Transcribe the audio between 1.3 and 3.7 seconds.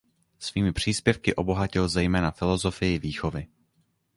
obohatil zejména filosofii výchovy.